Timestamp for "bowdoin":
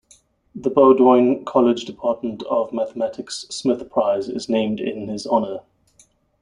0.71-1.45